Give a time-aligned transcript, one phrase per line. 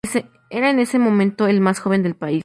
[0.49, 2.39] Era, en ese momento, el más joven del país.